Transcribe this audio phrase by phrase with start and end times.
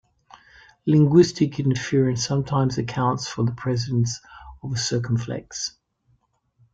[0.87, 4.19] Linguistic interference sometimes accounts for the presence
[4.63, 5.77] of a circumflex.